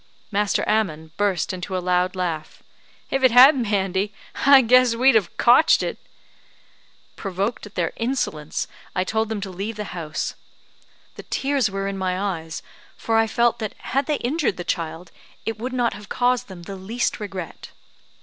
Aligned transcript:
Master 0.31 0.67
Ammon 0.67 1.11
burst 1.15 1.53
into 1.53 1.77
a 1.77 1.77
loud 1.77 2.15
laugh. 2.15 2.63
"If 3.11 3.23
it 3.23 3.29
had, 3.29 3.55
Mandy, 3.55 4.11
I 4.47 4.61
guess 4.63 4.95
we'd 4.95 5.13
have 5.13 5.37
cotched 5.37 5.83
it." 5.83 5.99
Provoked 7.15 7.67
at 7.67 7.75
their 7.75 7.93
insolence, 7.95 8.67
I 8.95 9.03
told 9.03 9.29
them 9.29 9.41
to 9.41 9.51
leave 9.51 9.75
the 9.75 9.83
house. 9.93 10.33
The 11.17 11.23
tears 11.29 11.69
were 11.69 11.87
in 11.87 11.99
my 11.99 12.19
eyes, 12.19 12.63
for 12.97 13.15
I 13.15 13.27
felt 13.27 13.59
that 13.59 13.75
had 13.77 14.07
they 14.07 14.15
injured 14.21 14.57
the 14.57 14.63
child, 14.63 15.11
it 15.45 15.59
would 15.59 15.71
not 15.71 15.93
have 15.93 16.09
caused 16.09 16.47
them 16.47 16.63
the 16.63 16.75
least 16.75 17.19
regret. 17.19 17.69